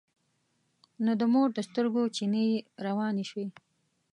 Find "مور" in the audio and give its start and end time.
1.33-1.49